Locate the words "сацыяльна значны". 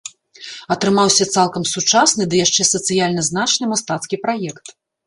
2.73-3.65